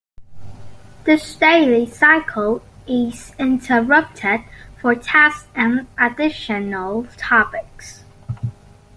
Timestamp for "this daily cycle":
1.03-2.63